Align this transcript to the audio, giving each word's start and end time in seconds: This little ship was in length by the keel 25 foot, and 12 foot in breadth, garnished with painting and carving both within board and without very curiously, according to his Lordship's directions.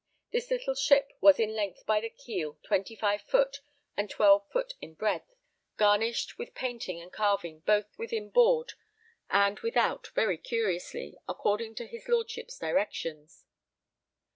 This 0.31 0.49
little 0.49 0.73
ship 0.73 1.13
was 1.21 1.39
in 1.39 1.53
length 1.53 1.85
by 1.85 2.01
the 2.01 2.09
keel 2.09 2.57
25 2.63 3.21
foot, 3.21 3.61
and 3.95 4.09
12 4.09 4.49
foot 4.49 4.73
in 4.81 4.95
breadth, 4.95 5.35
garnished 5.77 6.39
with 6.39 6.55
painting 6.55 6.99
and 6.99 7.13
carving 7.13 7.59
both 7.67 7.95
within 7.99 8.31
board 8.31 8.73
and 9.29 9.59
without 9.59 10.07
very 10.15 10.39
curiously, 10.39 11.19
according 11.29 11.75
to 11.75 11.85
his 11.85 12.07
Lordship's 12.09 12.57
directions. 12.57 13.45